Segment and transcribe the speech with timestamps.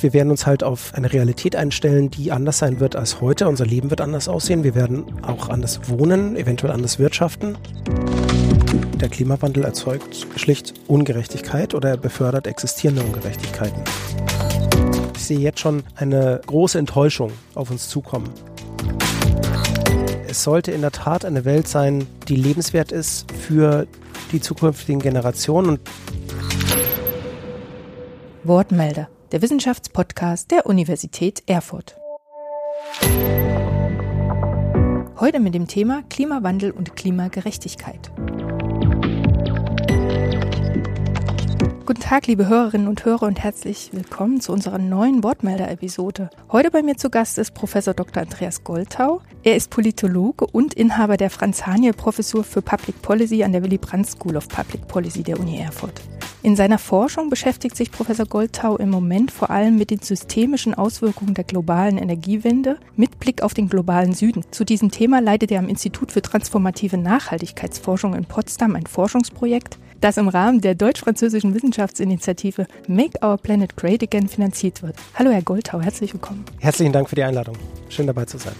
[0.00, 3.48] Wir werden uns halt auf eine Realität einstellen, die anders sein wird als heute.
[3.48, 4.62] Unser Leben wird anders aussehen.
[4.62, 7.58] Wir werden auch anders wohnen, eventuell anders wirtschaften.
[9.00, 13.82] Der Klimawandel erzeugt schlicht Ungerechtigkeit oder er befördert existierende Ungerechtigkeiten.
[15.16, 18.30] Ich sehe jetzt schon eine große Enttäuschung auf uns zukommen.
[20.28, 23.88] Es sollte in der Tat eine Welt sein, die lebenswert ist für
[24.30, 25.80] die zukünftigen Generationen.
[28.44, 31.98] Wortmelder der Wissenschaftspodcast der Universität Erfurt.
[35.20, 38.10] Heute mit dem Thema Klimawandel und Klimagerechtigkeit.
[41.84, 46.30] Guten Tag, liebe Hörerinnen und Hörer und herzlich willkommen zu unserer neuen Wortmelder-Episode.
[46.52, 48.22] Heute bei mir zu Gast ist Professor Dr.
[48.22, 49.22] Andreas Goltau.
[49.42, 54.36] Er ist Politologe und Inhaber der Franz-Haniel-Professur für Public Policy an der Willy Brandt School
[54.36, 56.00] of Public Policy der Uni Erfurt.
[56.48, 61.34] In seiner Forschung beschäftigt sich Professor Goldtau im Moment vor allem mit den systemischen Auswirkungen
[61.34, 64.42] der globalen Energiewende mit Blick auf den globalen Süden.
[64.50, 70.16] Zu diesem Thema leitet er am Institut für transformative Nachhaltigkeitsforschung in Potsdam ein Forschungsprojekt, das
[70.16, 74.96] im Rahmen der deutsch-französischen Wissenschaftsinitiative Make Our Planet Great Again finanziert wird.
[75.16, 76.46] Hallo Herr Goldtau, herzlich willkommen.
[76.60, 77.56] Herzlichen Dank für die Einladung.
[77.90, 78.54] Schön dabei zu sein.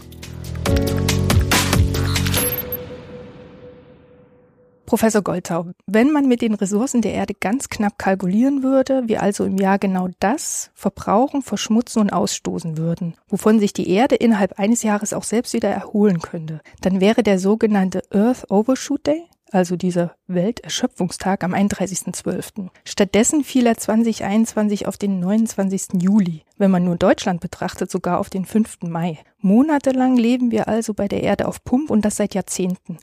[4.88, 9.44] Professor Goldtau, wenn man mit den Ressourcen der Erde ganz knapp kalkulieren würde, wir also
[9.44, 14.82] im Jahr genau das verbrauchen, verschmutzen und ausstoßen würden, wovon sich die Erde innerhalb eines
[14.82, 20.14] Jahres auch selbst wieder erholen könnte, dann wäre der sogenannte Earth Overshoot Day, also dieser
[20.26, 22.68] Welterschöpfungstag am 31.12.
[22.86, 26.00] Stattdessen fiel er 2021 auf den 29.
[26.00, 28.84] Juli, wenn man nur Deutschland betrachtet, sogar auf den 5.
[28.84, 29.18] Mai.
[29.40, 32.96] Monatelang leben wir also bei der Erde auf Pump und das seit Jahrzehnten.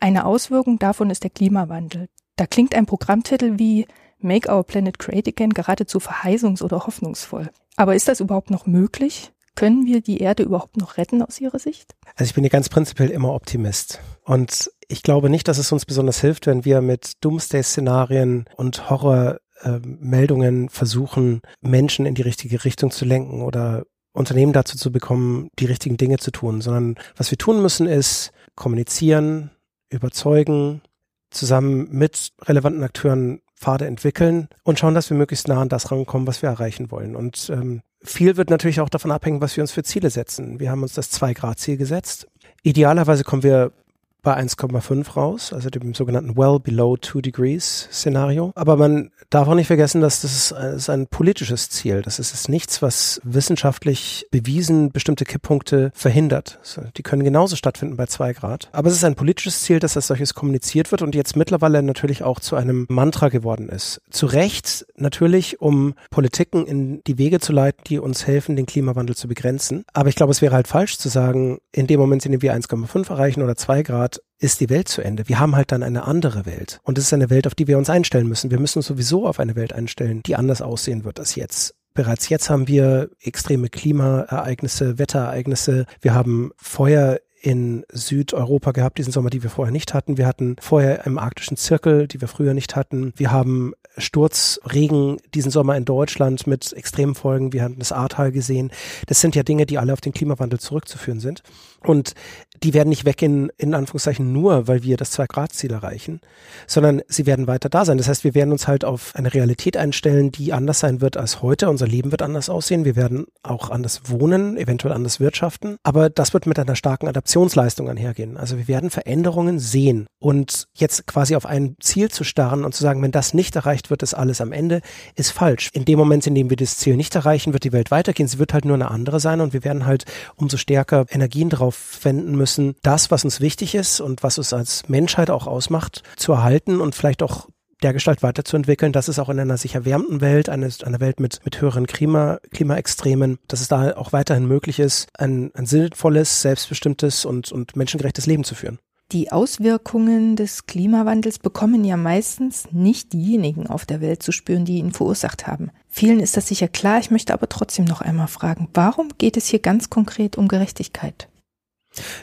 [0.00, 2.08] Eine Auswirkung davon ist der Klimawandel.
[2.36, 3.86] Da klingt ein Programmtitel wie
[4.18, 7.50] Make Our Planet Great Again geradezu verheißungs- oder hoffnungsvoll.
[7.76, 9.30] Aber ist das überhaupt noch möglich?
[9.56, 11.94] Können wir die Erde überhaupt noch retten aus Ihrer Sicht?
[12.16, 14.00] Also ich bin hier ganz prinzipiell immer Optimist.
[14.24, 20.70] Und ich glaube nicht, dass es uns besonders hilft, wenn wir mit Doomsday-Szenarien und Horrormeldungen
[20.70, 25.98] versuchen, Menschen in die richtige Richtung zu lenken oder Unternehmen dazu zu bekommen, die richtigen
[25.98, 29.50] Dinge zu tun, sondern was wir tun müssen, ist kommunizieren,
[29.90, 30.82] überzeugen,
[31.30, 36.26] zusammen mit relevanten Akteuren Pfade entwickeln und schauen, dass wir möglichst nah an das rankommen,
[36.26, 37.14] was wir erreichen wollen.
[37.14, 40.58] Und ähm, viel wird natürlich auch davon abhängen, was wir uns für Ziele setzen.
[40.58, 42.26] Wir haben uns das Zwei-Grad-Ziel gesetzt.
[42.62, 43.72] Idealerweise kommen wir
[44.22, 48.52] bei 1,5 raus, also dem sogenannten Well Below Two Degrees Szenario.
[48.54, 52.02] Aber man darf auch nicht vergessen, dass das ist ein politisches Ziel.
[52.02, 56.58] Das ist nichts, was wissenschaftlich bewiesen bestimmte Kipppunkte verhindert.
[56.96, 58.68] Die können genauso stattfinden bei zwei Grad.
[58.72, 62.22] Aber es ist ein politisches Ziel, dass als solches kommuniziert wird und jetzt mittlerweile natürlich
[62.22, 64.00] auch zu einem Mantra geworden ist.
[64.10, 69.16] Zu Recht natürlich, um Politiken in die Wege zu leiten, die uns helfen, den Klimawandel
[69.16, 69.84] zu begrenzen.
[69.92, 72.54] Aber ich glaube, es wäre halt falsch zu sagen, in dem Moment, in dem wir
[72.54, 74.09] 1,5 erreichen oder zwei Grad,
[74.40, 75.28] ist die Welt zu Ende.
[75.28, 76.80] Wir haben halt dann eine andere Welt.
[76.82, 78.50] Und es ist eine Welt, auf die wir uns einstellen müssen.
[78.50, 81.74] Wir müssen uns sowieso auf eine Welt einstellen, die anders aussehen wird als jetzt.
[81.92, 85.86] Bereits jetzt haben wir extreme Klimaereignisse, Wetterereignisse.
[86.00, 90.18] Wir haben Feuer in Südeuropa gehabt diesen Sommer, die wir vorher nicht hatten.
[90.18, 93.12] Wir hatten vorher im arktischen Zirkel, die wir früher nicht hatten.
[93.16, 97.52] Wir haben Sturzregen diesen Sommer in Deutschland mit extremen Folgen.
[97.52, 98.70] Wir hatten das Ahrtal gesehen.
[99.06, 101.42] Das sind ja Dinge, die alle auf den Klimawandel zurückzuführen sind.
[101.82, 102.14] Und
[102.62, 106.20] die werden nicht weg in, in Anführungszeichen nur, weil wir das Zwei-Grad-Ziel erreichen,
[106.66, 107.96] sondern sie werden weiter da sein.
[107.96, 111.40] Das heißt, wir werden uns halt auf eine Realität einstellen, die anders sein wird als
[111.40, 111.70] heute.
[111.70, 112.84] Unser Leben wird anders aussehen.
[112.84, 115.76] Wir werden auch anders wohnen, eventuell anders wirtschaften.
[115.82, 118.36] Aber das wird mit einer starken Adaptionsleistung einhergehen.
[118.36, 120.06] Also wir werden Veränderungen sehen.
[120.20, 123.88] Und jetzt quasi auf ein Ziel zu starren und zu sagen, wenn das nicht erreicht
[123.88, 124.82] wird, ist alles am Ende,
[125.14, 125.70] ist falsch.
[125.72, 128.28] In dem Moment, in dem wir das Ziel nicht erreichen, wird die Welt weitergehen.
[128.28, 130.04] Sie wird halt nur eine andere sein und wir werden halt
[130.36, 134.88] umso stärker Energien drauf wenden müssen, das, was uns wichtig ist und was uns als
[134.88, 137.48] Menschheit auch ausmacht, zu erhalten und vielleicht auch
[137.82, 141.40] der Gestalt weiterzuentwickeln, dass es auch in einer sich erwärmten Welt, eine, eine Welt mit,
[141.44, 147.24] mit höheren Klima, Klimaextremen, dass es da auch weiterhin möglich ist, ein, ein sinnvolles, selbstbestimmtes
[147.24, 148.78] und, und menschengerechtes Leben zu führen.
[149.12, 154.78] Die Auswirkungen des Klimawandels bekommen ja meistens nicht diejenigen auf der Welt zu spüren, die
[154.78, 155.72] ihn verursacht haben.
[155.88, 159.48] Vielen ist das sicher klar, ich möchte aber trotzdem noch einmal fragen, warum geht es
[159.48, 161.28] hier ganz konkret um Gerechtigkeit?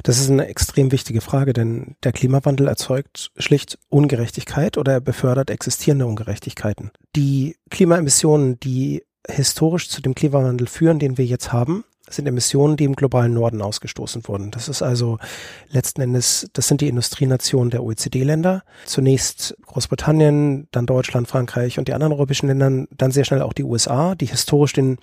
[0.03, 5.49] Das ist eine extrem wichtige Frage, denn der Klimawandel erzeugt schlicht Ungerechtigkeit oder er befördert
[5.49, 6.91] existierende Ungerechtigkeiten.
[7.17, 12.85] Die Klimaemissionen, die historisch zu dem Klimawandel führen, den wir jetzt haben, sind Emissionen, die
[12.85, 14.51] im globalen Norden ausgestoßen wurden.
[14.51, 15.17] Das ist also
[15.69, 18.63] letzten Endes, das sind die Industrienationen der OECD-Länder.
[18.85, 23.63] Zunächst Großbritannien, dann Deutschland, Frankreich und die anderen europäischen Länder, dann sehr schnell auch die
[23.63, 24.97] USA, die historisch den,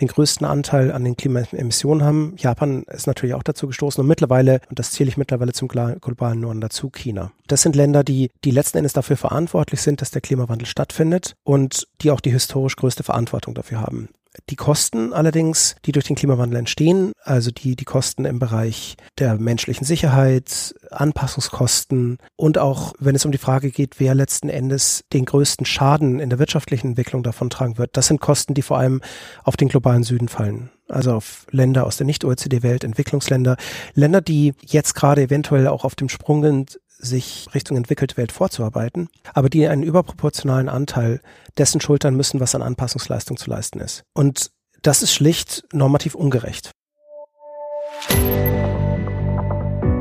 [0.00, 2.34] den größten Anteil an den Klimaemissionen haben.
[2.38, 6.40] Japan ist natürlich auch dazu gestoßen und mittlerweile, und das zähle ich mittlerweile zum globalen
[6.40, 7.32] Norden dazu, China.
[7.46, 11.86] Das sind Länder, die, die letzten Endes dafür verantwortlich sind, dass der Klimawandel stattfindet und
[12.00, 14.08] die auch die historisch größte Verantwortung dafür haben.
[14.50, 19.36] Die Kosten allerdings, die durch den Klimawandel entstehen, also die, die Kosten im Bereich der
[19.38, 25.24] menschlichen Sicherheit, Anpassungskosten und auch, wenn es um die Frage geht, wer letzten Endes den
[25.24, 29.00] größten Schaden in der wirtschaftlichen Entwicklung davon tragen wird, das sind Kosten, die vor allem
[29.44, 30.70] auf den globalen Süden fallen.
[30.88, 33.56] Also auf Länder aus der Nicht-OECD-Welt, Entwicklungsländer,
[33.94, 39.08] Länder, die jetzt gerade eventuell auch auf dem Sprung sind, sich Richtung entwickelte Welt vorzuarbeiten,
[39.34, 41.20] aber die einen überproportionalen Anteil
[41.58, 44.04] dessen schultern müssen, was an Anpassungsleistung zu leisten ist.
[44.14, 44.50] Und
[44.82, 46.70] das ist schlicht normativ ungerecht.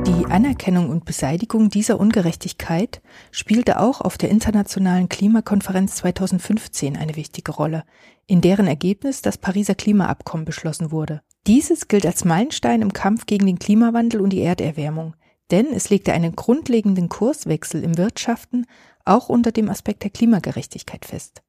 [0.08, 3.02] Die Anerkennung und Beseitigung dieser Ungerechtigkeit
[3.32, 7.84] spielte auch auf der Internationalen Klimakonferenz 2015 eine wichtige Rolle,
[8.28, 11.22] in deren Ergebnis das Pariser Klimaabkommen beschlossen wurde.
[11.48, 15.16] Dieses gilt als Meilenstein im Kampf gegen den Klimawandel und die Erderwärmung,
[15.52, 18.66] denn es legte einen grundlegenden Kurswechsel im Wirtschaften
[19.04, 21.44] auch unter dem Aspekt der Klimagerechtigkeit fest.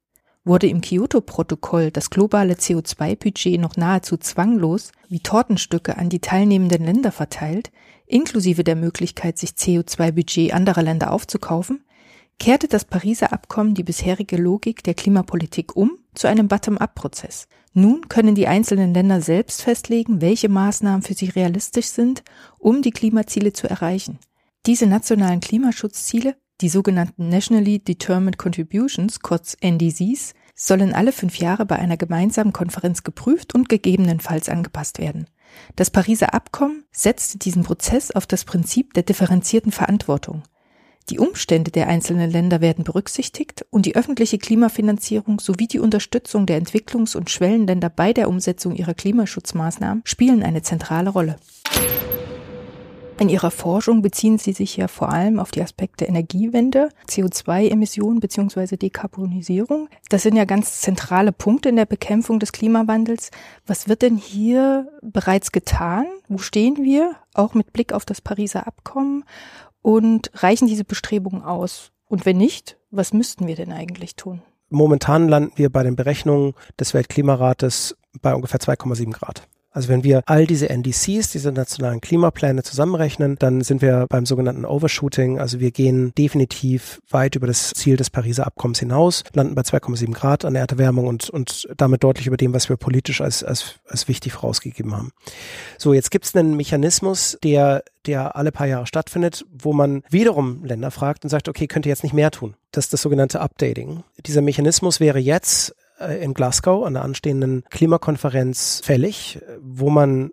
[0.44, 7.10] Wurde im Kyoto-Protokoll das globale CO2-Budget noch nahezu zwanglos wie Tortenstücke an die teilnehmenden Länder
[7.10, 7.72] verteilt,
[8.06, 11.84] inklusive der Möglichkeit, sich CO2-Budget anderer Länder aufzukaufen,
[12.38, 17.48] kehrte das Pariser Abkommen die bisherige Logik der Klimapolitik um zu einem Bottom-up-Prozess.
[17.78, 22.24] Nun können die einzelnen Länder selbst festlegen, welche Maßnahmen für sie realistisch sind,
[22.58, 24.18] um die Klimaziele zu erreichen.
[24.64, 31.76] Diese nationalen Klimaschutzziele, die sogenannten Nationally Determined Contributions, kurz NDCs, sollen alle fünf Jahre bei
[31.76, 35.26] einer gemeinsamen Konferenz geprüft und gegebenenfalls angepasst werden.
[35.74, 40.44] Das Pariser Abkommen setzte diesen Prozess auf das Prinzip der differenzierten Verantwortung.
[41.08, 46.60] Die Umstände der einzelnen Länder werden berücksichtigt und die öffentliche Klimafinanzierung sowie die Unterstützung der
[46.60, 51.36] Entwicklungs- und Schwellenländer bei der Umsetzung ihrer Klimaschutzmaßnahmen spielen eine zentrale Rolle.
[53.18, 58.76] In Ihrer Forschung beziehen Sie sich ja vor allem auf die Aspekte Energiewende, CO2-Emissionen bzw.
[58.76, 59.88] Dekarbonisierung.
[60.10, 63.30] Das sind ja ganz zentrale Punkte in der Bekämpfung des Klimawandels.
[63.66, 66.04] Was wird denn hier bereits getan?
[66.28, 69.24] Wo stehen wir, auch mit Blick auf das Pariser Abkommen?
[69.86, 71.92] Und reichen diese Bestrebungen aus?
[72.08, 74.42] Und wenn nicht, was müssten wir denn eigentlich tun?
[74.68, 79.46] Momentan landen wir bei den Berechnungen des Weltklimarates bei ungefähr 2,7 Grad.
[79.76, 84.64] Also wenn wir all diese NDCs, diese nationalen Klimapläne zusammenrechnen, dann sind wir beim sogenannten
[84.64, 85.38] Overshooting.
[85.38, 90.14] Also wir gehen definitiv weit über das Ziel des Pariser Abkommens hinaus, landen bei 2,7
[90.14, 94.08] Grad an Erderwärmung und, und damit deutlich über dem, was wir politisch als, als, als
[94.08, 95.12] wichtig vorausgegeben haben.
[95.76, 100.64] So, jetzt gibt es einen Mechanismus, der der alle paar Jahre stattfindet, wo man wiederum
[100.64, 102.54] Länder fragt und sagt, okay, könnt ihr jetzt nicht mehr tun?
[102.70, 104.04] Das ist das sogenannte Updating.
[104.24, 110.30] Dieser Mechanismus wäre jetzt in Glasgow an der anstehenden Klimakonferenz fällig, wo man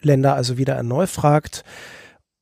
[0.00, 1.64] Länder also wieder erneut fragt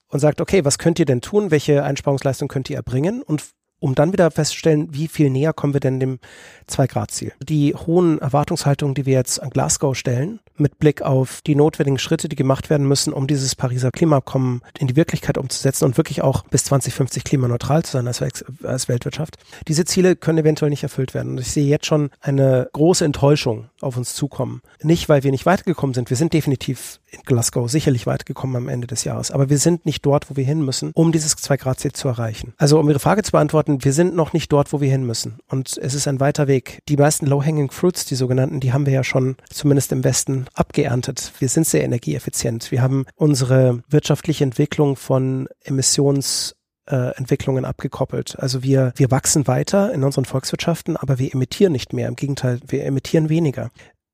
[0.08, 1.50] und sagt, okay, was könnt ihr denn tun?
[1.50, 3.22] Welche Einsparungsleistung könnt ihr erbringen?
[3.22, 3.42] Und
[3.80, 6.18] um dann wieder festzustellen, wie viel näher kommen wir denn dem
[6.66, 7.32] Zwei-Grad-Ziel.
[7.42, 12.28] Die hohen Erwartungshaltungen, die wir jetzt an Glasgow stellen, mit Blick auf die notwendigen Schritte,
[12.28, 16.44] die gemacht werden müssen, um dieses Pariser Klimaabkommen in die Wirklichkeit umzusetzen und wirklich auch
[16.44, 18.22] bis 2050 klimaneutral zu sein als,
[18.62, 19.36] als Weltwirtschaft.
[19.68, 21.32] Diese Ziele können eventuell nicht erfüllt werden.
[21.32, 24.62] Und ich sehe jetzt schon eine große Enttäuschung auf uns zukommen.
[24.82, 26.10] Nicht, weil wir nicht weitergekommen sind.
[26.10, 29.30] Wir sind definitiv in Glasgow sicherlich weitergekommen am Ende des Jahres.
[29.30, 32.54] Aber wir sind nicht dort, wo wir hin müssen, um dieses Zwei-Grad-Ziel zu erreichen.
[32.56, 35.38] Also um Ihre Frage zu beantworten, wir sind noch nicht dort, wo wir hin müssen.
[35.48, 36.80] Und es ist ein weiter Weg.
[36.88, 41.32] Die meisten Low-Hanging Fruits, die sogenannten, die haben wir ja schon zumindest im Westen abgeerntet.
[41.38, 42.70] Wir sind sehr energieeffizient.
[42.70, 46.56] Wir haben unsere wirtschaftliche Entwicklung von Emissions
[46.86, 48.38] äh, Entwicklungen abgekoppelt.
[48.38, 52.08] Also wir, wir wachsen weiter in unseren Volkswirtschaften, aber wir emittieren nicht mehr.
[52.08, 53.70] Im Gegenteil, wir emittieren weniger.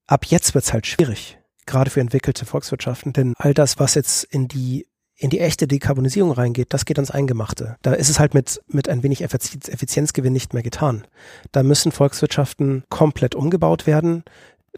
[0.07, 4.49] Ab jetzt wird's halt schwierig, gerade für entwickelte Volkswirtschaften, denn all das, was jetzt in
[4.49, 4.87] die
[5.23, 7.77] in die echte Dekarbonisierung reingeht, das geht ans Eingemachte.
[7.83, 11.05] Da ist es halt mit, mit ein wenig Effizienzgewinn nicht mehr getan.
[11.53, 14.25] Da müssen Volkswirtschaften komplett umgebaut werden.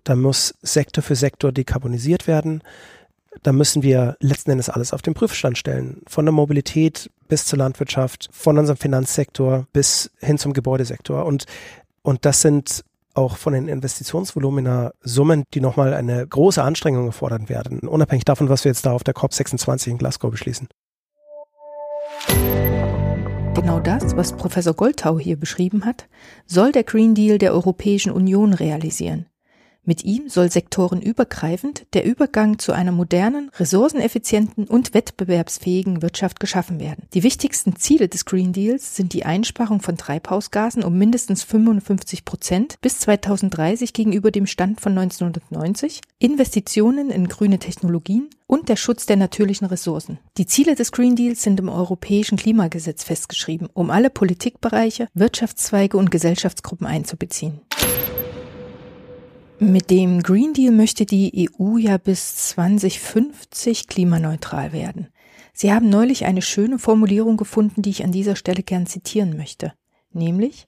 [0.04, 2.62] Da muss Sektor für Sektor dekarbonisiert werden.
[3.42, 6.02] Da müssen wir letzten Endes alles auf den Prüfstand stellen.
[6.06, 11.24] Von der Mobilität bis zur Landwirtschaft, von unserem Finanzsektor bis hin zum Gebäudesektor.
[11.24, 11.46] Und,
[12.02, 17.80] und das sind auch von den Investitionsvolumina Summen, die nochmal eine große Anstrengung erfordern werden,
[17.80, 20.68] unabhängig davon, was wir jetzt da auf der COP26 in Glasgow beschließen.
[23.54, 26.08] Genau das, was Professor Goldtau hier beschrieben hat,
[26.44, 29.26] soll der Green Deal der Europäischen Union realisieren.
[29.86, 37.06] Mit ihm soll sektorenübergreifend der Übergang zu einer modernen, ressourceneffizienten und wettbewerbsfähigen Wirtschaft geschaffen werden.
[37.12, 42.76] Die wichtigsten Ziele des Green Deals sind die Einsparung von Treibhausgasen um mindestens 55 Prozent
[42.80, 49.16] bis 2030 gegenüber dem Stand von 1990, Investitionen in grüne Technologien und der Schutz der
[49.16, 50.18] natürlichen Ressourcen.
[50.38, 56.10] Die Ziele des Green Deals sind im europäischen Klimagesetz festgeschrieben, um alle Politikbereiche, Wirtschaftszweige und
[56.10, 57.60] Gesellschaftsgruppen einzubeziehen.
[59.60, 65.08] Mit dem Green Deal möchte die EU ja bis 2050 klimaneutral werden.
[65.52, 69.72] Sie haben neulich eine schöne Formulierung gefunden, die ich an dieser Stelle gern zitieren möchte.
[70.12, 70.66] Nämlich,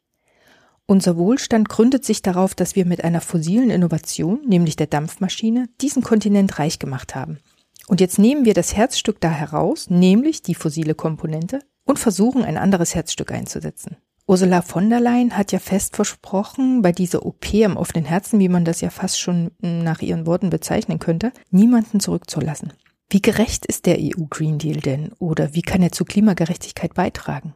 [0.86, 6.02] unser Wohlstand gründet sich darauf, dass wir mit einer fossilen Innovation, nämlich der Dampfmaschine, diesen
[6.04, 7.40] Kontinent reich gemacht haben.
[7.88, 12.56] Und jetzt nehmen wir das Herzstück da heraus, nämlich die fossile Komponente, und versuchen ein
[12.56, 13.96] anderes Herzstück einzusetzen.
[14.28, 18.48] Ursula von der Leyen hat ja fest versprochen, bei dieser OP am offenen Herzen, wie
[18.48, 22.72] man das ja fast schon nach ihren Worten bezeichnen könnte, niemanden zurückzulassen.
[23.08, 27.54] Wie gerecht ist der EU Green Deal denn oder wie kann er zu Klimagerechtigkeit beitragen?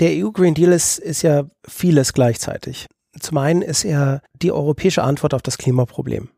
[0.00, 2.88] Der EU Green Deal ist, ist ja vieles gleichzeitig.
[3.20, 6.30] Zum einen ist er die europäische Antwort auf das Klimaproblem.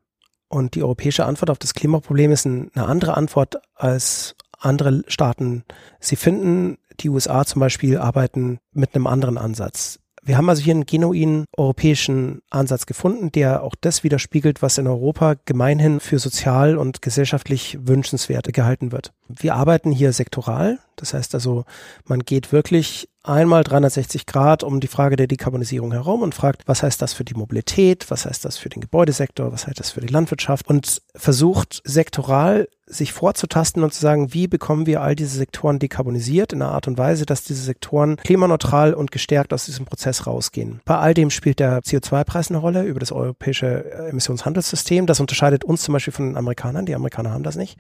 [0.49, 5.65] Und die europäische Antwort auf das Klimaproblem ist eine andere Antwort als andere Staaten
[6.01, 6.77] sie finden.
[7.01, 9.99] Die USA zum Beispiel arbeiten mit einem anderen Ansatz.
[10.23, 14.87] Wir haben also hier einen genuinen europäischen Ansatz gefunden, der auch das widerspiegelt, was in
[14.87, 19.13] Europa gemeinhin für sozial und gesellschaftlich wünschenswert gehalten wird.
[19.39, 21.65] Wir arbeiten hier sektoral, das heißt also,
[22.05, 26.83] man geht wirklich einmal 360 Grad um die Frage der Dekarbonisierung herum und fragt, was
[26.83, 30.01] heißt das für die Mobilität, was heißt das für den Gebäudesektor, was heißt das für
[30.01, 35.37] die Landwirtschaft und versucht sektoral sich vorzutasten und zu sagen, wie bekommen wir all diese
[35.37, 39.87] Sektoren dekarbonisiert in einer Art und Weise, dass diese Sektoren klimaneutral und gestärkt aus diesem
[39.87, 40.81] Prozess rausgehen.
[40.85, 45.07] Bei all dem spielt der CO2-Preis eine Rolle über das europäische Emissionshandelssystem.
[45.07, 46.85] Das unterscheidet uns zum Beispiel von den Amerikanern.
[46.85, 47.79] Die Amerikaner haben das nicht.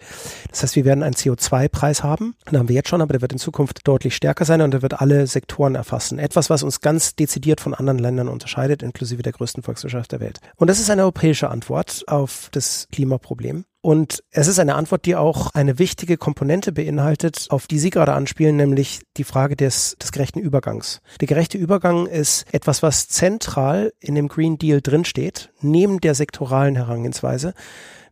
[0.48, 2.34] Das heißt, wir werden einen CO2-Preis haben.
[2.50, 4.82] Den haben wir jetzt schon, aber der wird in Zukunft deutlich stärker sein und der
[4.82, 6.18] wird alle Sektoren erfassen.
[6.18, 10.40] Etwas, was uns ganz dezidiert von anderen Ländern unterscheidet, inklusive der größten Volkswirtschaft der Welt.
[10.56, 13.64] Und das ist eine europäische Antwort auf das Klimaproblem.
[13.82, 18.12] Und es ist eine Antwort, die auch eine wichtige Komponente beinhaltet, auf die Sie gerade
[18.12, 21.00] anspielen, nämlich die Frage des, des gerechten Übergangs.
[21.20, 26.76] Der gerechte Übergang ist etwas, was zentral in dem Green Deal drinsteht, neben der sektoralen
[26.76, 27.54] Herangehensweise.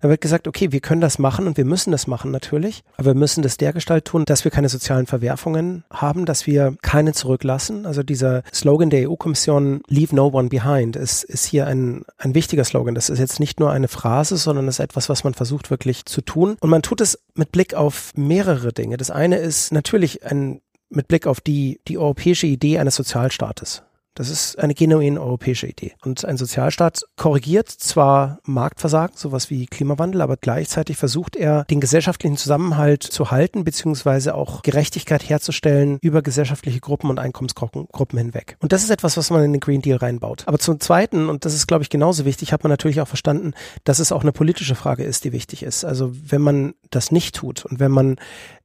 [0.00, 3.08] Da wird gesagt, okay, wir können das machen und wir müssen das machen natürlich, aber
[3.08, 7.86] wir müssen das dergestalt tun, dass wir keine sozialen Verwerfungen haben, dass wir keine zurücklassen.
[7.86, 12.64] Also dieser Slogan der EU-Kommission, Leave No One Behind, ist, ist hier ein, ein wichtiger
[12.64, 12.94] Slogan.
[12.94, 16.20] Das ist jetzt nicht nur eine Phrase, sondern ist etwas, was man versucht wirklich zu
[16.20, 16.56] tun.
[16.60, 18.96] Und man tut es mit Blick auf mehrere Dinge.
[18.96, 23.82] Das eine ist natürlich ein mit Blick auf die, die europäische Idee eines Sozialstaates.
[24.18, 25.92] Das ist eine genuin europäische Idee.
[26.04, 32.36] Und ein Sozialstaat korrigiert zwar Marktversagen, sowas wie Klimawandel, aber gleichzeitig versucht er, den gesellschaftlichen
[32.36, 38.56] Zusammenhalt zu halten, beziehungsweise auch Gerechtigkeit herzustellen über gesellschaftliche Gruppen und Einkommensgruppen hinweg.
[38.58, 40.42] Und das ist etwas, was man in den Green Deal reinbaut.
[40.46, 43.52] Aber zum Zweiten, und das ist, glaube ich, genauso wichtig, hat man natürlich auch verstanden,
[43.84, 45.84] dass es auch eine politische Frage ist, die wichtig ist.
[45.84, 48.16] Also wenn man das nicht tut und wenn man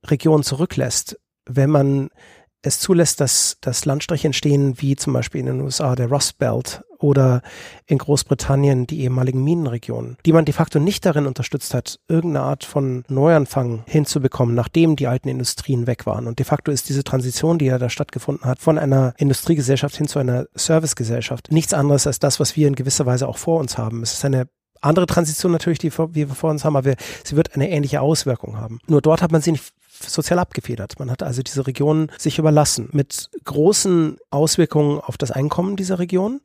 [0.03, 2.10] Regionen zurücklässt, wenn man
[2.63, 6.82] es zulässt, dass, dass Landstriche entstehen, wie zum Beispiel in den USA der Rust Belt
[6.98, 7.41] oder
[7.86, 12.63] in Großbritannien die ehemaligen Minenregionen, die man de facto nicht darin unterstützt hat, irgendeine Art
[12.63, 16.27] von Neuanfang hinzubekommen, nachdem die alten Industrien weg waren.
[16.27, 20.08] Und de facto ist diese Transition, die ja da stattgefunden hat, von einer Industriegesellschaft hin
[20.08, 23.77] zu einer Servicegesellschaft nichts anderes als das, was wir in gewisser Weise auch vor uns
[23.77, 24.01] haben.
[24.01, 24.48] Es ist eine
[24.79, 28.79] andere Transition natürlich, die wir vor uns haben, aber sie wird eine ähnliche Auswirkung haben.
[28.88, 29.74] Nur dort hat man sie nicht
[30.10, 31.00] sozial abgefedert.
[31.00, 36.41] Man hat also diese Regionen sich überlassen mit großen Auswirkungen auf das Einkommen dieser Region.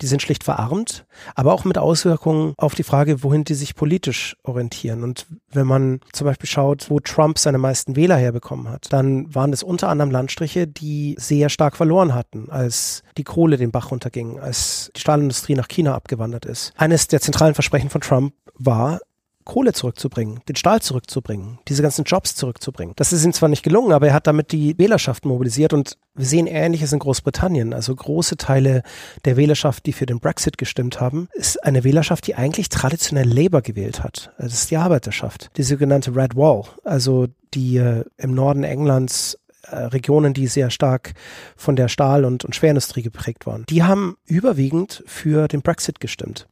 [0.00, 4.34] Die sind schlicht verarmt, aber auch mit Auswirkungen auf die Frage, wohin die sich politisch
[4.44, 5.02] orientieren.
[5.02, 9.52] Und wenn man zum Beispiel schaut, wo Trump seine meisten Wähler herbekommen hat, dann waren
[9.52, 14.40] es unter anderem Landstriche, die sehr stark verloren hatten, als die Kohle den Bach runterging,
[14.40, 16.72] als die Stahlindustrie nach China abgewandert ist.
[16.78, 19.00] Eines der zentralen Versprechen von Trump war,
[19.44, 22.94] Kohle zurückzubringen, den Stahl zurückzubringen, diese ganzen Jobs zurückzubringen.
[22.96, 26.26] Das ist ihm zwar nicht gelungen, aber er hat damit die Wählerschaft mobilisiert und wir
[26.26, 27.72] sehen Ähnliches in Großbritannien.
[27.72, 28.82] Also große Teile
[29.24, 33.62] der Wählerschaft, die für den Brexit gestimmt haben, ist eine Wählerschaft, die eigentlich traditionell Labour
[33.62, 34.32] gewählt hat.
[34.38, 35.50] Das ist die Arbeiterschaft.
[35.56, 39.38] Die sogenannte Red Wall, also die äh, im Norden Englands
[39.72, 41.14] Regionen, die sehr stark
[41.56, 46.48] von der Stahl- und, und Schwerindustrie geprägt waren, die haben überwiegend für den Brexit gestimmt,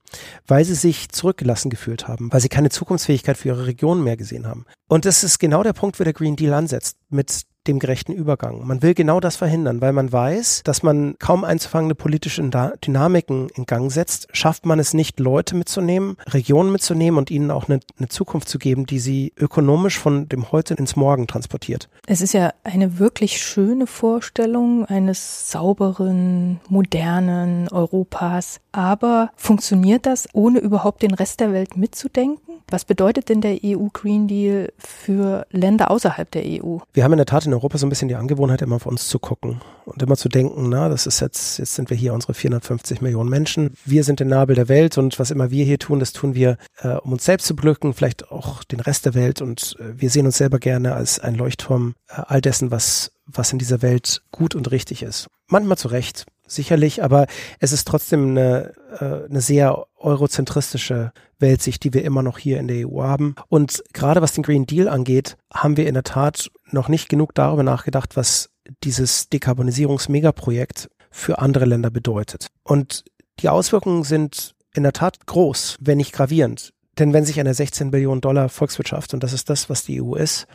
[0.47, 4.47] weil sie sich zurückgelassen gefühlt haben, weil sie keine Zukunftsfähigkeit für ihre Regionen mehr gesehen
[4.47, 4.65] haben.
[4.89, 6.97] Und das ist genau der Punkt, wo der Green Deal ansetzt.
[7.11, 8.67] Mit dem gerechten Übergang.
[8.67, 12.43] Man will genau das verhindern, weil man weiß, dass man kaum einzufangende politische
[12.85, 17.69] Dynamiken in Gang setzt, schafft man es nicht, Leute mitzunehmen, Regionen mitzunehmen und ihnen auch
[17.69, 21.89] eine, eine Zukunft zu geben, die sie ökonomisch von dem Heute ins Morgen transportiert.
[22.07, 28.61] Es ist ja eine wirklich schöne Vorstellung eines sauberen, modernen Europas.
[28.73, 32.59] Aber funktioniert das, ohne überhaupt den Rest der Welt mitzudenken?
[32.71, 36.79] Was bedeutet denn der EU Green Deal für Länder außerhalb der EU?
[36.93, 39.09] Wir haben in der Tat in Europa so ein bisschen die Angewohnheit, immer auf uns
[39.09, 42.35] zu gucken und immer zu denken, na, das ist jetzt, jetzt sind wir hier unsere
[42.35, 43.75] 450 Millionen Menschen.
[43.85, 46.57] Wir sind der Nabel der Welt und was immer wir hier tun, das tun wir,
[46.79, 50.11] äh, um uns selbst zu beglücken, vielleicht auch den Rest der Welt und äh, wir
[50.11, 54.23] sehen uns selber gerne als ein Leuchtturm äh, all dessen, was, was in dieser Welt
[54.31, 55.27] gut und richtig ist.
[55.49, 57.27] Manchmal zu Recht, sicherlich, aber
[57.59, 62.69] es ist trotzdem eine, äh, eine sehr eurozentristische Weltsicht, die wir immer noch hier in
[62.69, 63.35] der EU haben.
[63.49, 67.35] Und gerade was den Green Deal angeht, haben wir in der Tat noch nicht genug
[67.35, 68.51] darüber nachgedacht, was
[68.85, 72.49] dieses Dekarbonisierungsmegaprojekt für andere Länder bedeutet.
[72.65, 73.05] Und
[73.41, 76.73] die Auswirkungen sind in der Tat groß, wenn nicht gravierend.
[76.99, 80.15] Denn wenn sich eine 16 Billionen Dollar Volkswirtschaft, und das ist das, was die EU
[80.15, 80.47] ist,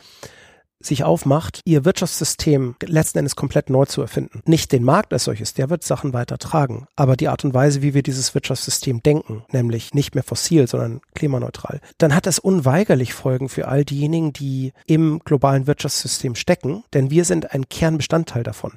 [0.86, 4.42] sich aufmacht, ihr Wirtschaftssystem letzten Endes komplett neu zu erfinden.
[4.46, 7.82] Nicht den Markt als solches, der wird Sachen weiter tragen, aber die Art und Weise,
[7.82, 13.14] wie wir dieses Wirtschaftssystem denken, nämlich nicht mehr fossil, sondern klimaneutral, dann hat das unweigerlich
[13.14, 18.72] Folgen für all diejenigen, die im globalen Wirtschaftssystem stecken, denn wir sind ein Kernbestandteil davon.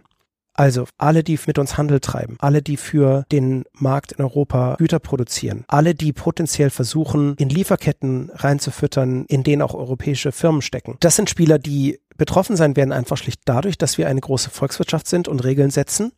[0.58, 5.00] Also alle, die mit uns Handel treiben, alle, die für den Markt in Europa Güter
[5.00, 10.98] produzieren, alle, die potenziell versuchen, in Lieferketten reinzufüttern, in denen auch europäische Firmen stecken.
[11.00, 15.08] Das sind Spieler, die betroffen sein werden, einfach schlicht dadurch, dass wir eine große Volkswirtschaft
[15.08, 16.12] sind und Regeln setzen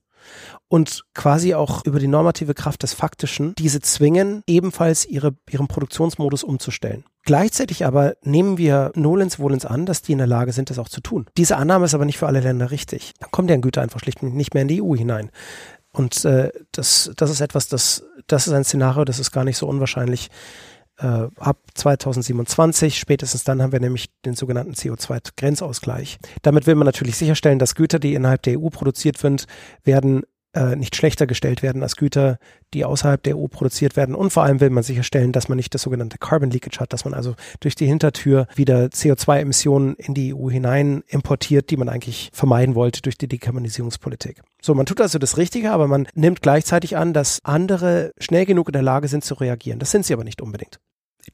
[0.70, 6.44] und quasi auch über die normative Kraft des Faktischen diese zwingen, ebenfalls ihre, ihren Produktionsmodus
[6.44, 7.04] umzustellen.
[7.24, 10.88] Gleichzeitig aber nehmen wir nolens wohlens an, dass die in der Lage sind, das auch
[10.88, 11.26] zu tun.
[11.38, 13.14] Diese Annahme ist aber nicht für alle Länder richtig.
[13.20, 15.32] Dann kommt deren Güter einfach schlicht nicht mehr in die EU hinein.
[15.92, 19.58] Und äh, das, das ist etwas, das, das ist ein Szenario, das ist gar nicht
[19.58, 20.30] so unwahrscheinlich.
[20.98, 26.20] Äh, ab 2027, spätestens dann haben wir nämlich den sogenannten CO2-Grenzausgleich.
[26.42, 29.48] Damit will man natürlich sicherstellen, dass Güter, die innerhalb der EU produziert sind,
[29.84, 32.40] werden äh, nicht schlechter gestellt werden als Güter,
[32.74, 34.16] die außerhalb der EU produziert werden.
[34.16, 37.06] Und vor allem will man sicherstellen, dass man nicht das sogenannte Carbon Leakage hat, dass
[37.06, 42.30] man also durch die Hintertür wieder CO2-Emissionen in die EU hinein importiert, die man eigentlich
[42.34, 44.42] vermeiden wollte durch die Dekarbonisierungspolitik.
[44.62, 48.70] So, man tut also das Richtige, aber man nimmt gleichzeitig an, dass andere schnell genug
[48.70, 49.80] in der Lage sind zu reagieren.
[49.80, 50.80] Das sind sie aber nicht unbedingt.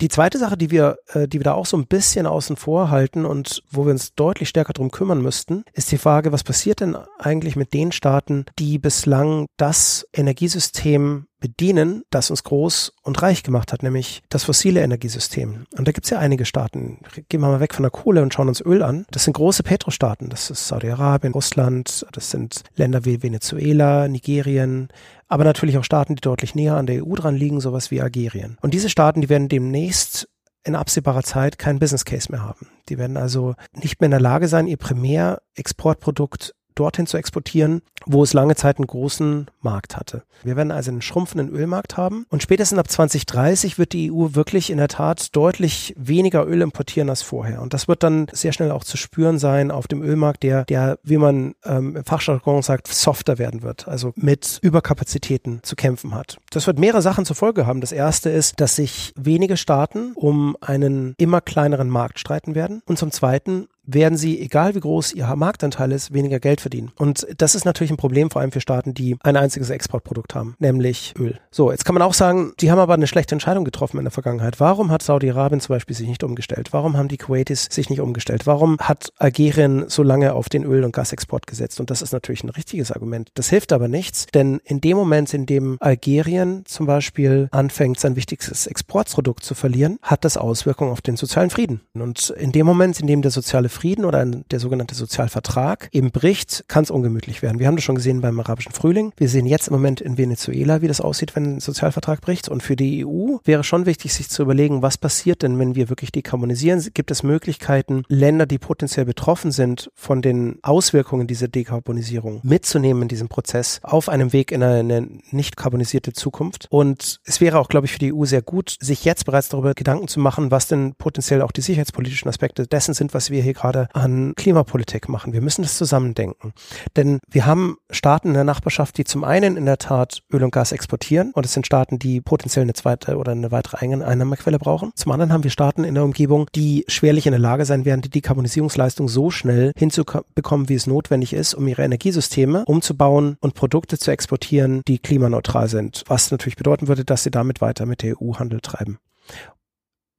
[0.01, 2.89] Die zweite Sache, die wir, äh, die wir da auch so ein bisschen außen vor
[2.89, 6.81] halten und wo wir uns deutlich stärker drum kümmern müssten, ist die Frage, was passiert
[6.81, 13.43] denn eigentlich mit den Staaten, die bislang das Energiesystem bedienen, das uns groß und reich
[13.43, 15.65] gemacht hat, nämlich das fossile Energiesystem.
[15.77, 17.01] Und da gibt es ja einige Staaten.
[17.29, 19.05] Gehen wir mal weg von der Kohle und schauen uns Öl an.
[19.11, 20.29] Das sind große Petrostaaten.
[20.29, 24.87] Das ist Saudi-Arabien, Russland, das sind Länder wie Venezuela, Nigerien,
[25.27, 28.57] aber natürlich auch Staaten, die deutlich näher an der EU dran liegen, sowas wie Algerien.
[28.61, 30.27] Und diese Staaten, die werden demnächst
[30.63, 32.69] in absehbarer Zeit keinen Business Case mehr haben.
[32.89, 38.23] Die werden also nicht mehr in der Lage sein, ihr Primärexportprodukt dorthin zu exportieren, wo
[38.23, 40.23] es lange Zeit einen großen Markt hatte.
[40.43, 44.69] Wir werden also einen schrumpfenden Ölmarkt haben und spätestens ab 2030 wird die EU wirklich
[44.69, 47.61] in der Tat deutlich weniger Öl importieren als vorher.
[47.61, 50.99] Und das wird dann sehr schnell auch zu spüren sein auf dem Ölmarkt, der, der
[51.03, 56.37] wie man ähm, im Fachjargon sagt, softer werden wird, also mit Überkapazitäten zu kämpfen hat.
[56.51, 57.81] Das wird mehrere Sachen zur Folge haben.
[57.81, 62.81] Das erste ist, dass sich wenige Staaten um einen immer kleineren Markt streiten werden.
[62.85, 66.91] Und zum zweiten werden sie, egal wie groß ihr Marktanteil ist, weniger Geld verdienen.
[66.97, 70.55] Und das ist natürlich ein Problem, vor allem für Staaten, die ein einziges Exportprodukt haben,
[70.59, 71.39] nämlich Öl.
[71.51, 74.11] So, jetzt kann man auch sagen, die haben aber eine schlechte Entscheidung getroffen in der
[74.11, 74.59] Vergangenheit.
[74.59, 76.69] Warum hat Saudi-Arabien zum Beispiel sich nicht umgestellt?
[76.71, 78.47] Warum haben die Kuwaitis sich nicht umgestellt?
[78.47, 81.79] Warum hat Algerien so lange auf den Öl- und Gasexport gesetzt?
[81.79, 83.29] Und das ist natürlich ein richtiges Argument.
[83.35, 88.15] Das hilft aber nichts, denn in dem Moment, in dem Algerien zum Beispiel anfängt, sein
[88.15, 91.81] wichtigstes Exportprodukt zu verlieren, hat das Auswirkungen auf den sozialen Frieden.
[91.93, 96.65] Und in dem Moment, in dem der soziale Frieden oder der sogenannte Sozialvertrag eben bricht,
[96.67, 97.59] kann es ungemütlich werden.
[97.59, 99.11] Wir haben das schon gesehen beim arabischen Frühling.
[99.17, 102.49] Wir sehen jetzt im Moment in Venezuela, wie das aussieht, wenn ein Sozialvertrag bricht.
[102.49, 105.89] Und für die EU wäre schon wichtig, sich zu überlegen, was passiert denn, wenn wir
[105.89, 106.83] wirklich dekarbonisieren?
[106.93, 113.07] Gibt es Möglichkeiten, Länder, die potenziell betroffen sind von den Auswirkungen dieser Dekarbonisierung, mitzunehmen in
[113.09, 116.67] diesem Prozess auf einem Weg in eine, nicht karbonisierte Zukunft?
[116.69, 119.73] Und es wäre auch, glaube ich, für die EU sehr gut, sich jetzt bereits darüber
[119.73, 123.53] Gedanken zu machen, was denn potenziell auch die sicherheitspolitischen Aspekte dessen sind, was wir hier
[123.65, 125.33] gerade an Klimapolitik machen.
[125.33, 126.53] Wir müssen das zusammendenken.
[126.95, 130.51] Denn wir haben Staaten in der Nachbarschaft, die zum einen in der Tat Öl und
[130.51, 134.91] Gas exportieren und es sind Staaten, die potenziell eine zweite oder eine weitere Einnahmequelle brauchen.
[134.95, 138.01] Zum anderen haben wir Staaten in der Umgebung, die schwerlich in der Lage sein werden,
[138.01, 143.97] die Dekarbonisierungsleistung so schnell hinzubekommen, wie es notwendig ist, um ihre Energiesysteme umzubauen und Produkte
[143.97, 146.03] zu exportieren, die klimaneutral sind.
[146.07, 148.99] Was natürlich bedeuten würde, dass sie damit weiter mit der EU Handel treiben.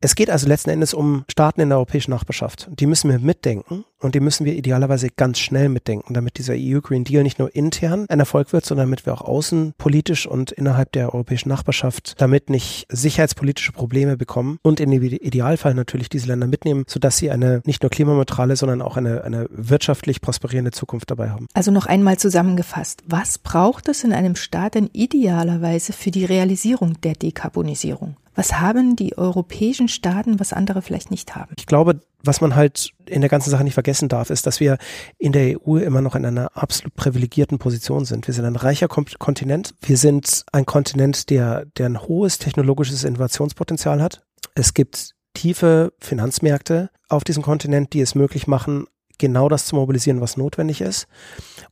[0.03, 2.69] Es geht also letzten Endes um Staaten in der europäischen Nachbarschaft.
[2.79, 6.81] Die müssen wir mitdenken und die müssen wir idealerweise ganz schnell mitdenken, damit dieser EU
[6.83, 10.93] Green Deal nicht nur intern ein Erfolg wird, sondern damit wir auch außenpolitisch und innerhalb
[10.93, 16.47] der europäischen Nachbarschaft damit nicht sicherheitspolitische Probleme bekommen und in dem Idealfall natürlich diese Länder
[16.47, 21.31] mitnehmen, sodass sie eine nicht nur klimaneutrale, sondern auch eine, eine wirtschaftlich prosperierende Zukunft dabei
[21.31, 21.47] haben.
[21.55, 27.01] Also noch einmal zusammengefasst, was braucht es in einem Staat denn idealerweise für die Realisierung
[27.01, 28.17] der Dekarbonisierung?
[28.37, 31.55] Was haben die europäischen Staaten, was andere vielleicht nicht haben?
[31.59, 34.77] Ich glaube, was man halt in der ganzen Sache nicht vergessen darf, ist, dass wir
[35.18, 38.27] in der EU immer noch in einer absolut privilegierten Position sind.
[38.27, 39.75] Wir sind ein reicher Kontinent.
[39.81, 44.22] Wir sind ein Kontinent, der, der ein hohes technologisches Innovationspotenzial hat.
[44.55, 48.87] Es gibt tiefe Finanzmärkte auf diesem Kontinent, die es möglich machen,
[49.18, 51.07] genau das zu mobilisieren, was notwendig ist.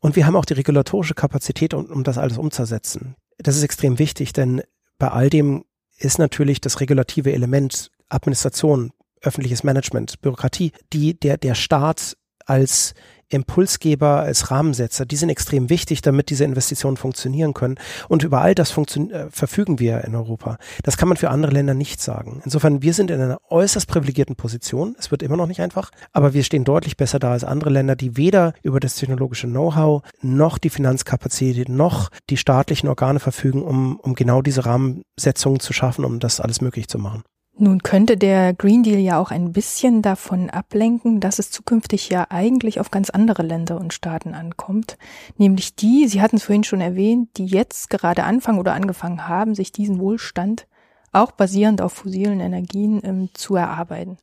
[0.01, 3.17] Und wir haben auch die regulatorische Kapazität, um, um das alles umzusetzen.
[3.37, 4.63] Das ist extrem wichtig, denn
[4.99, 5.65] bei all dem
[5.99, 12.95] ist natürlich das regulative Element Administration, öffentliches Management, Bürokratie, die der, der Staat als
[13.35, 17.77] Impulsgeber, als Rahmensetzer, die sind extrem wichtig, damit diese Investitionen funktionieren können.
[18.09, 20.59] Und über all das äh, verfügen wir in Europa.
[20.83, 22.43] Das kann man für andere Länder nicht sagen.
[22.45, 24.95] Insofern, wir sind in einer äußerst privilegierten Position.
[24.99, 27.97] Es wird immer noch nicht einfach, aber wir stehen deutlich besser da als andere Länder,
[27.97, 33.99] die weder über das technologische Know-how noch die Finanzkapazität noch die staatlichen Organe verfügen, um,
[34.01, 37.25] um genau diese Rahmensetzungen zu schaffen, um das alles möglich zu machen.
[37.57, 42.27] Nun könnte der Green Deal ja auch ein bisschen davon ablenken, dass es zukünftig ja
[42.29, 44.99] eigentlich auf ganz andere Länder und Staaten ankommt,
[45.37, 49.55] nämlich die, Sie hatten es vorhin schon erwähnt, die jetzt gerade anfangen oder angefangen haben,
[49.55, 50.67] sich diesen Wohlstand
[51.13, 54.19] auch basierend auf fossilen Energien ähm, zu erarbeiten.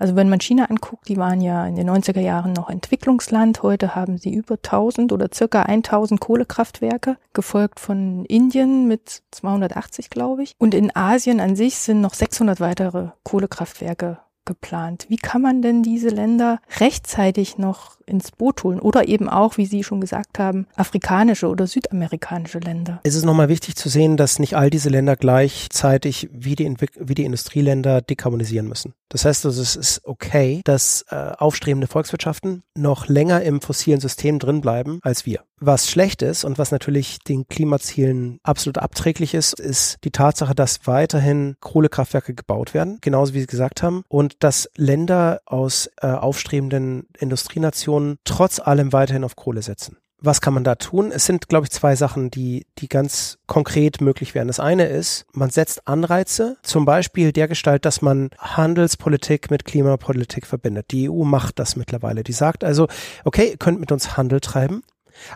[0.00, 3.62] Also wenn man China anguckt, die waren ja in den 90er Jahren noch Entwicklungsland.
[3.62, 10.42] Heute haben sie über 1000 oder circa 1000 Kohlekraftwerke, gefolgt von Indien mit 280, glaube
[10.42, 10.54] ich.
[10.58, 15.04] Und in Asien an sich sind noch 600 weitere Kohlekraftwerke geplant.
[15.10, 19.66] Wie kann man denn diese Länder rechtzeitig noch ins Boot holen oder eben auch, wie
[19.66, 23.00] Sie schon gesagt haben, afrikanische oder südamerikanische Länder?
[23.02, 27.14] Es ist nochmal wichtig zu sehen, dass nicht all diese Länder gleichzeitig wie die, wie
[27.14, 28.94] die Industrieländer dekarbonisieren müssen.
[29.10, 34.38] Das heißt also, es ist okay, dass äh, aufstrebende Volkswirtschaften noch länger im fossilen System
[34.38, 35.42] drin bleiben als wir.
[35.58, 40.86] Was schlecht ist und was natürlich den Klimazielen absolut abträglich ist, ist die Tatsache, dass
[40.86, 47.08] weiterhin Kohlekraftwerke gebaut werden, genauso wie Sie gesagt haben, und dass Länder aus äh, aufstrebenden
[47.18, 51.12] Industrienationen trotz allem weiterhin auf Kohle setzen was kann man da tun?
[51.12, 54.48] Es sind, glaube ich, zwei Sachen, die, die ganz konkret möglich wären.
[54.48, 60.46] Das eine ist, man setzt Anreize, zum Beispiel der Gestalt, dass man Handelspolitik mit Klimapolitik
[60.46, 60.86] verbindet.
[60.90, 62.22] Die EU macht das mittlerweile.
[62.22, 62.88] Die sagt also,
[63.24, 64.82] okay, ihr könnt mit uns Handel treiben.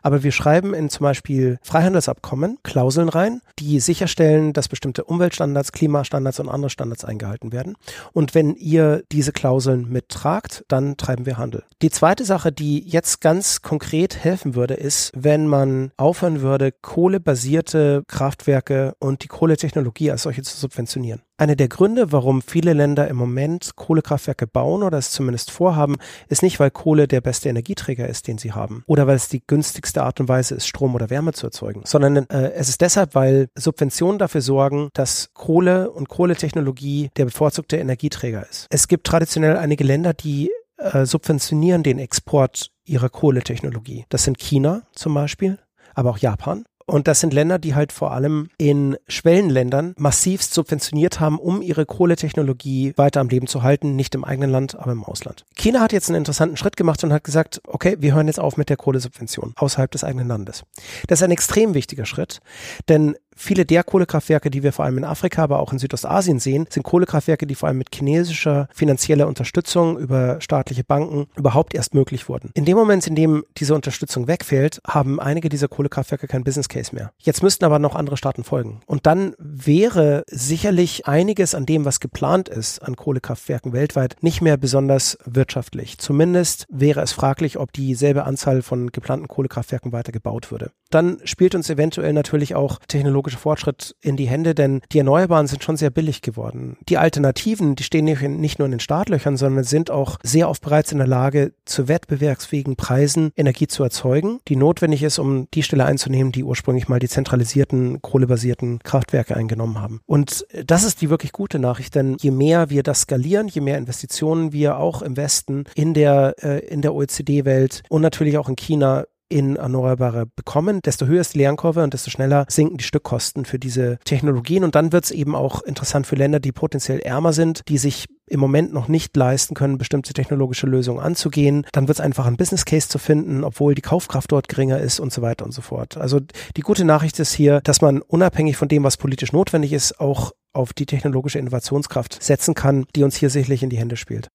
[0.03, 6.41] Aber wir schreiben in zum Beispiel Freihandelsabkommen Klauseln rein, die sicherstellen, dass bestimmte Umweltstandards, Klimastandards
[6.41, 7.77] und andere Standards eingehalten werden.
[8.13, 11.65] Und wenn ihr diese Klauseln mittragt, dann treiben wir Handel.
[11.83, 18.05] Die zweite Sache, die jetzt ganz konkret helfen würde, ist, wenn man aufhören würde, kohlebasierte
[18.09, 21.23] Kraftwerke und die Kohletechnologie als solche zu subventionieren.
[21.37, 25.97] Einer der Gründe, warum viele Länder im Moment Kohlekraftwerke bauen oder es zumindest vorhaben,
[26.29, 29.43] ist nicht, weil Kohle der beste Energieträger ist, den sie haben oder weil es die
[29.45, 33.15] günstigste Art und Weise ist, Strom oder Wärme zu erzeugen, sondern äh, es ist deshalb,
[33.15, 38.67] weil Subventionen dafür sorgen, dass Kohle und Kohletechnologie der bevorzugte Energieträger ist.
[38.71, 44.05] Es gibt traditionell einige Länder, die äh, subventionieren den Export ihrer Kohletechnologie.
[44.09, 45.59] Das sind China zum Beispiel,
[45.95, 46.65] aber auch Japan.
[46.87, 51.87] Und das sind Länder, die halt vor allem in Schwellenländern massivst subventioniert haben, um ihre
[51.87, 55.45] Kohletechnologie weiter am Leben zu halten, nicht im eigenen Land, aber im Ausland.
[55.57, 58.57] China hat jetzt einen interessanten Schritt gemacht und hat gesagt, okay, wir hören jetzt auf
[58.57, 60.65] mit der Kohlesubvention außerhalb des eigenen Landes.
[61.07, 62.41] Das ist ein extrem wichtiger Schritt,
[62.89, 66.67] denn Viele der Kohlekraftwerke, die wir vor allem in Afrika, aber auch in Südostasien sehen,
[66.71, 72.29] sind Kohlekraftwerke, die vor allem mit chinesischer finanzieller Unterstützung über staatliche Banken überhaupt erst möglich
[72.29, 72.51] wurden.
[72.55, 76.95] In dem Moment, in dem diese Unterstützung wegfällt, haben einige dieser Kohlekraftwerke kein Business Case
[76.95, 77.13] mehr.
[77.19, 78.81] Jetzt müssten aber noch andere Staaten folgen.
[78.87, 84.57] Und dann wäre sicherlich einiges an dem, was geplant ist an Kohlekraftwerken weltweit, nicht mehr
[84.57, 85.99] besonders wirtschaftlich.
[85.99, 90.71] Zumindest wäre es fraglich, ob dieselbe Anzahl von geplanten Kohlekraftwerken weiter gebaut würde.
[90.91, 95.47] Dann spielt uns eventuell natürlich auch Technologie technologische Fortschritt in die Hände, denn die Erneuerbaren
[95.47, 96.77] sind schon sehr billig geworden.
[96.89, 100.93] Die Alternativen, die stehen nicht nur in den Startlöchern, sondern sind auch sehr oft bereits
[100.93, 105.85] in der Lage, zu wettbewerbsfähigen Preisen Energie zu erzeugen, die notwendig ist, um die Stelle
[105.85, 110.01] einzunehmen, die ursprünglich mal die zentralisierten, kohlebasierten Kraftwerke eingenommen haben.
[110.07, 113.79] Und das ist die wirklich gute Nachricht, denn je mehr wir das skalieren, je mehr
[113.79, 118.57] Investitionen wir auch im Westen in der, äh, in der OECD-Welt und natürlich auch in
[118.57, 123.45] China in Erneuerbare bekommen, desto höher ist die Lernkurve und desto schneller sinken die Stückkosten
[123.45, 124.65] für diese Technologien.
[124.65, 128.07] Und dann wird es eben auch interessant für Länder, die potenziell ärmer sind, die sich
[128.27, 131.67] im Moment noch nicht leisten können, bestimmte technologische Lösungen anzugehen.
[131.73, 135.01] Dann wird es einfach ein Business Case zu finden, obwohl die Kaufkraft dort geringer ist
[135.01, 135.97] und so weiter und so fort.
[135.97, 136.21] Also
[136.57, 140.33] die gute Nachricht ist hier, dass man unabhängig von dem, was politisch notwendig ist, auch
[140.53, 144.29] auf die technologische Innovationskraft setzen kann, die uns hier sicherlich in die Hände spielt.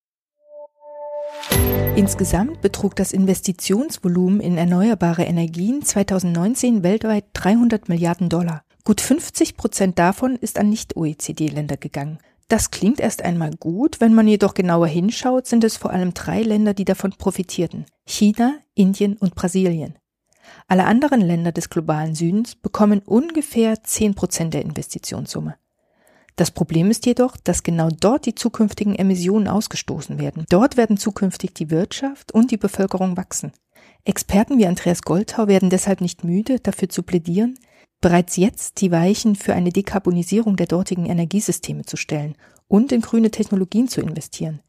[1.95, 8.63] Insgesamt betrug das Investitionsvolumen in erneuerbare Energien 2019 weltweit 300 Milliarden Dollar.
[8.85, 12.19] Gut 50 Prozent davon ist an Nicht-OECD-Länder gegangen.
[12.47, 16.41] Das klingt erst einmal gut, wenn man jedoch genauer hinschaut, sind es vor allem drei
[16.41, 17.85] Länder, die davon profitierten.
[18.07, 19.99] China, Indien und Brasilien.
[20.67, 25.55] Alle anderen Länder des globalen Südens bekommen ungefähr 10 Prozent der Investitionssumme.
[26.39, 30.45] Das Problem ist jedoch, dass genau dort die zukünftigen Emissionen ausgestoßen werden.
[30.47, 33.51] Dort werden zukünftig die Wirtschaft und die Bevölkerung wachsen.
[34.05, 37.59] Experten wie Andreas Goldhau werden deshalb nicht müde, dafür zu plädieren,
[37.99, 42.35] bereits jetzt die Weichen für eine Dekarbonisierung der dortigen Energiesysteme zu stellen
[42.69, 44.61] und in grüne Technologien zu investieren.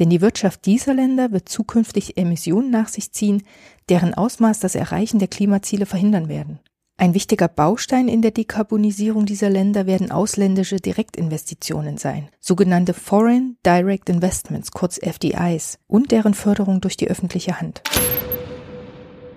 [0.00, 3.44] Denn die Wirtschaft dieser Länder wird zukünftig Emissionen nach sich ziehen,
[3.88, 6.58] deren Ausmaß das Erreichen der Klimaziele verhindern werden.
[7.02, 14.08] Ein wichtiger Baustein in der Dekarbonisierung dieser Länder werden ausländische Direktinvestitionen sein, sogenannte Foreign Direct
[14.08, 17.82] Investments, kurz FDIs, und deren Förderung durch die öffentliche Hand.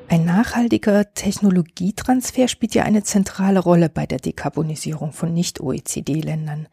[0.08, 6.68] Ein nachhaltiger Technologietransfer spielt ja eine zentrale Rolle bei der Dekarbonisierung von Nicht-OECD-Ländern.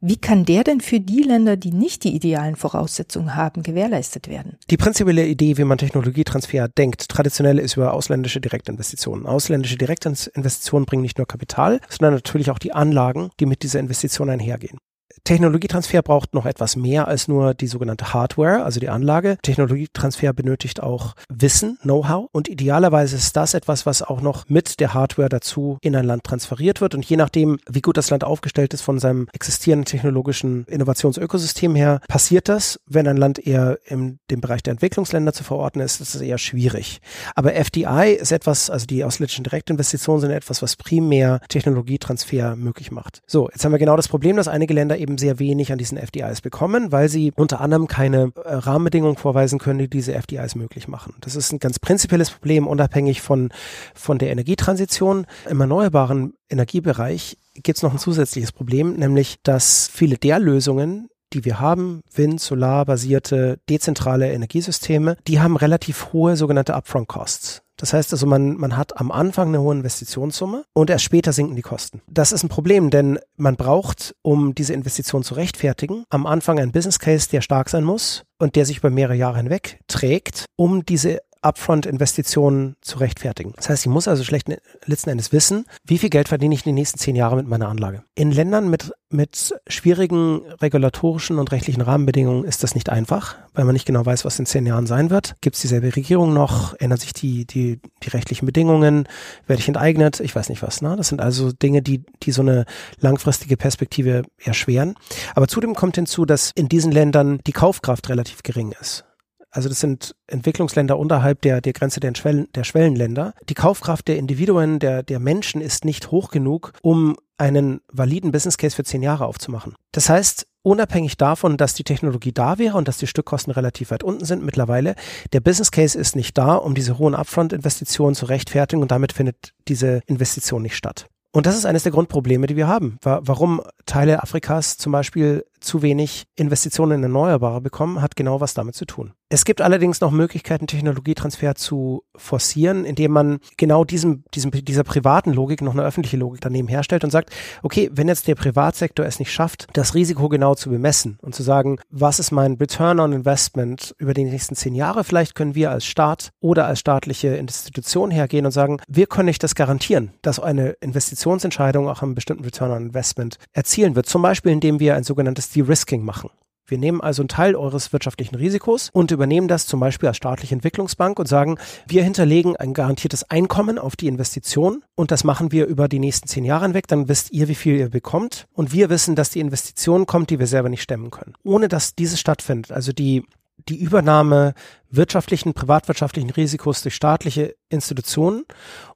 [0.00, 4.56] Wie kann der denn für die Länder, die nicht die idealen Voraussetzungen haben, gewährleistet werden?
[4.70, 9.26] Die prinzipielle Idee, wie man Technologietransfer denkt, traditionell ist über ausländische Direktinvestitionen.
[9.26, 14.30] Ausländische Direktinvestitionen bringen nicht nur Kapital, sondern natürlich auch die Anlagen, die mit dieser Investition
[14.30, 14.78] einhergehen.
[15.24, 19.38] Technologietransfer braucht noch etwas mehr als nur die sogenannte Hardware, also die Anlage.
[19.42, 24.94] Technologietransfer benötigt auch Wissen, Know-how und idealerweise ist das etwas, was auch noch mit der
[24.94, 28.74] Hardware dazu in ein Land transferiert wird und je nachdem, wie gut das Land aufgestellt
[28.74, 32.80] ist von seinem existierenden technologischen Innovationsökosystem her, passiert das.
[32.86, 36.38] Wenn ein Land eher in dem Bereich der Entwicklungsländer zu verorten ist, ist es eher
[36.38, 37.00] schwierig.
[37.34, 43.22] Aber FDI ist etwas, also die ausländischen Direktinvestitionen sind etwas, was primär Technologietransfer möglich macht.
[43.26, 45.96] So, jetzt haben wir genau das Problem, dass einige Länder eben sehr wenig an diesen
[45.96, 50.88] FDIs bekommen, weil sie unter anderem keine äh, Rahmenbedingungen vorweisen können, die diese FDIs möglich
[50.88, 51.14] machen.
[51.20, 53.50] Das ist ein ganz prinzipielles Problem, unabhängig von,
[53.94, 55.26] von der Energietransition.
[55.48, 61.44] Im erneuerbaren Energiebereich gibt es noch ein zusätzliches Problem, nämlich dass viele der Lösungen, die
[61.44, 67.62] wir haben, Wind, Solar basierte dezentrale Energiesysteme, die haben relativ hohe sogenannte Upfront Costs.
[67.78, 71.56] Das heißt also, man, man hat am Anfang eine hohe Investitionssumme und erst später sinken
[71.56, 72.02] die Kosten.
[72.08, 76.72] Das ist ein Problem, denn man braucht, um diese Investition zu rechtfertigen, am Anfang einen
[76.72, 80.84] Business Case, der stark sein muss und der sich über mehrere Jahre hinweg trägt, um
[80.84, 83.52] diese Upfront-Investitionen zu rechtfertigen.
[83.56, 84.48] Das heißt, ich muss also schlecht
[84.84, 87.68] letzten Endes wissen, wie viel Geld verdiene ich in den nächsten zehn Jahren mit meiner
[87.68, 88.02] Anlage.
[88.14, 93.72] In Ländern mit, mit schwierigen regulatorischen und rechtlichen Rahmenbedingungen ist das nicht einfach, weil man
[93.72, 95.36] nicht genau weiß, was in zehn Jahren sein wird.
[95.40, 96.74] Gibt es dieselbe Regierung noch?
[96.74, 99.08] Ändern sich die, die, die rechtlichen Bedingungen?
[99.46, 100.20] Werde ich enteignet?
[100.20, 100.82] Ich weiß nicht was.
[100.82, 100.96] Ne?
[100.96, 102.64] Das sind also Dinge, die, die so eine
[102.98, 104.94] langfristige Perspektive erschweren.
[105.34, 109.04] Aber zudem kommt hinzu, dass in diesen Ländern die Kaufkraft relativ gering ist
[109.50, 113.34] also das sind Entwicklungsländer unterhalb der, der Grenze der, Schwellen, der Schwellenländer.
[113.48, 118.58] Die Kaufkraft der Individuen, der, der Menschen ist nicht hoch genug, um einen validen Business
[118.58, 119.74] Case für zehn Jahre aufzumachen.
[119.92, 124.02] Das heißt, unabhängig davon, dass die Technologie da wäre und dass die Stückkosten relativ weit
[124.02, 124.96] unten sind mittlerweile,
[125.32, 129.54] der Business Case ist nicht da, um diese hohen Upfront-Investitionen zu rechtfertigen und damit findet
[129.68, 131.06] diese Investition nicht statt.
[131.30, 132.98] Und das ist eines der Grundprobleme, die wir haben.
[133.02, 138.74] Warum Teile Afrikas zum Beispiel zu wenig Investitionen in Erneuerbare bekommen, hat genau was damit
[138.74, 139.12] zu tun.
[139.30, 145.34] Es gibt allerdings noch Möglichkeiten, Technologietransfer zu forcieren, indem man genau diesem, diesem, dieser privaten
[145.34, 149.18] Logik noch eine öffentliche Logik daneben herstellt und sagt, okay, wenn jetzt der Privatsektor es
[149.18, 153.12] nicht schafft, das Risiko genau zu bemessen und zu sagen, was ist mein Return on
[153.12, 158.10] Investment über die nächsten zehn Jahre, vielleicht können wir als Staat oder als staatliche Institution
[158.10, 162.70] hergehen und sagen, wir können nicht das garantieren, dass eine Investitionsentscheidung auch einen bestimmten Return
[162.70, 164.06] on Investment erzielen wird.
[164.06, 166.30] Zum Beispiel, indem wir ein sogenanntes De-Risking machen.
[166.68, 170.54] Wir nehmen also einen Teil eures wirtschaftlichen Risikos und übernehmen das zum Beispiel als staatliche
[170.54, 171.56] Entwicklungsbank und sagen,
[171.86, 176.28] wir hinterlegen ein garantiertes Einkommen auf die Investition und das machen wir über die nächsten
[176.28, 176.86] zehn Jahre hinweg.
[176.86, 180.38] Dann wisst ihr, wie viel ihr bekommt und wir wissen, dass die Investition kommt, die
[180.38, 181.32] wir selber nicht stemmen können.
[181.42, 183.24] Ohne dass dieses stattfindet, also die
[183.68, 184.54] die Übernahme
[184.88, 188.44] wirtschaftlichen, privatwirtschaftlichen Risikos durch staatliche Institutionen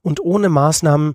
[0.03, 1.15] und ohne Maßnahmen,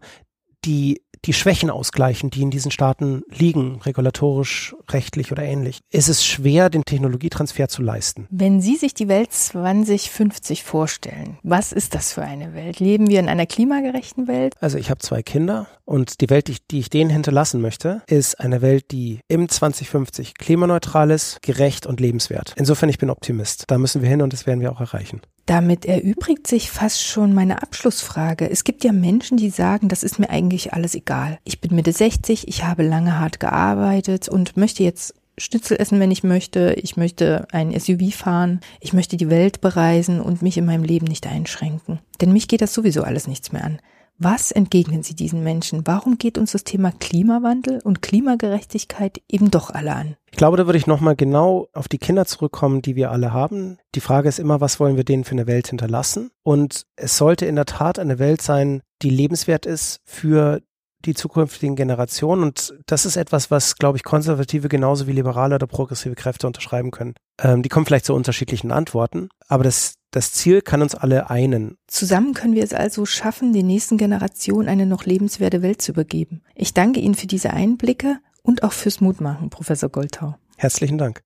[0.66, 6.26] die die Schwächen ausgleichen, die in diesen Staaten liegen, regulatorisch, rechtlich oder ähnlich, ist es
[6.26, 8.28] schwer, den Technologietransfer zu leisten.
[8.30, 12.80] Wenn Sie sich die Welt 2050 vorstellen, was ist das für eine Welt?
[12.80, 14.54] Leben wir in einer klimagerechten Welt?
[14.60, 18.02] Also ich habe zwei Kinder und die Welt, die ich, die ich denen hinterlassen möchte,
[18.08, 22.54] ist eine Welt, die im 2050 klimaneutral ist, gerecht und lebenswert.
[22.58, 23.66] Insofern, ich bin Optimist.
[23.68, 25.22] Da müssen wir hin und das werden wir auch erreichen.
[25.48, 28.50] Damit erübrigt sich fast schon meine Abschlussfrage.
[28.50, 31.40] Es gibt ja Menschen, die sagen, das ist mir eigentlich alles egal.
[31.46, 36.12] Ich bin Mitte 60, ich habe lange hart gearbeitet und möchte jetzt Schnitzel essen, wenn
[36.12, 36.74] ich möchte.
[36.74, 38.60] Ich möchte ein SUV fahren.
[38.82, 42.00] Ich möchte die Welt bereisen und mich in meinem Leben nicht einschränken.
[42.20, 43.80] Denn mich geht das sowieso alles nichts mehr an.
[44.20, 45.86] Was entgegnen Sie diesen Menschen?
[45.86, 50.16] Warum geht uns das Thema Klimawandel und Klimagerechtigkeit eben doch alle an?
[50.32, 53.78] Ich glaube, da würde ich nochmal genau auf die Kinder zurückkommen, die wir alle haben.
[53.94, 56.32] Die Frage ist immer, was wollen wir denen für eine Welt hinterlassen?
[56.42, 60.62] Und es sollte in der Tat eine Welt sein, die lebenswert ist für
[61.06, 62.42] die zukünftigen Generationen.
[62.42, 66.90] Und das ist etwas, was, glaube ich, Konservative genauso wie liberale oder progressive Kräfte unterschreiben
[66.90, 67.14] können.
[67.40, 71.78] Ähm, die kommen vielleicht zu unterschiedlichen Antworten, aber das das Ziel kann uns alle einen.
[71.86, 76.42] Zusammen können wir es also schaffen, den nächsten Generationen eine noch lebenswerte Welt zu übergeben.
[76.56, 80.36] Ich danke Ihnen für diese Einblicke und auch fürs Mutmachen, Professor Goldtau.
[80.58, 81.22] Herzlichen Dank.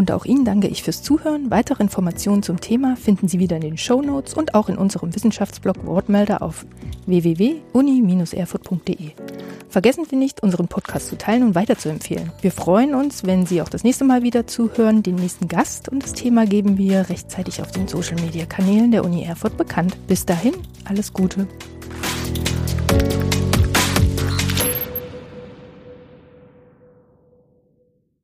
[0.00, 1.50] Und auch Ihnen danke ich fürs Zuhören.
[1.50, 5.14] Weitere Informationen zum Thema finden Sie wieder in den Show Notes und auch in unserem
[5.14, 6.64] Wissenschaftsblog Wortmelder auf
[7.04, 9.10] www.uni-erfurt.de.
[9.68, 12.32] Vergessen Sie nicht, unseren Podcast zu teilen und weiterzuempfehlen.
[12.40, 16.02] Wir freuen uns, wenn Sie auch das nächste Mal wieder zuhören, den nächsten Gast und
[16.02, 19.98] das Thema geben wir rechtzeitig auf den Social Media Kanälen der Uni Erfurt bekannt.
[20.06, 20.54] Bis dahin,
[20.86, 21.46] alles Gute.